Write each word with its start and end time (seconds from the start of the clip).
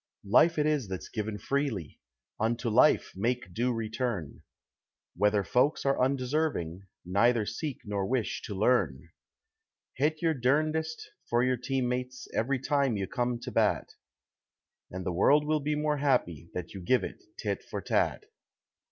Life 0.25 0.57
it 0.57 0.65
is 0.65 0.87
that's 0.87 1.09
given 1.09 1.37
freely. 1.37 1.99
Unto 2.39 2.69
life 2.69 3.11
make 3.15 3.53
due 3.53 3.71
return. 3.71 4.41
Whether 5.15 5.43
folks 5.43 5.85
are 5.85 6.01
undeserving, 6.03 6.87
neither 7.05 7.45
seek 7.45 7.81
nor 7.85 8.07
wish 8.07 8.41
to 8.45 8.55
learn. 8.55 9.09
Hit 9.93 10.19
your 10.19 10.33
dernedest 10.33 11.11
for 11.29 11.43
your 11.43 11.57
teammates 11.57 12.27
every 12.33 12.57
time 12.57 12.97
you 12.97 13.05
come 13.05 13.37
to 13.41 13.51
bat, 13.51 13.91
And 14.89 15.05
the 15.05 15.13
world 15.13 15.45
will 15.45 15.59
be 15.59 15.75
more 15.75 15.97
happy 15.97 16.49
that 16.55 16.73
you 16.73 16.81
give 16.81 17.03
it 17.03 17.21
tit 17.37 17.61
for 17.69 17.79
tat. 17.79 18.23